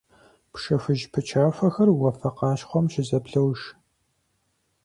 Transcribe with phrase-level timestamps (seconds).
[0.53, 3.59] Пшэ хужь пычахуэхэр уафэ къащхъуэм щызэблож.